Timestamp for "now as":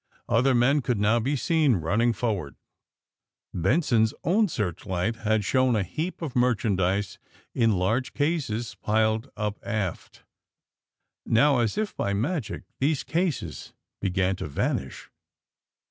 11.23-11.77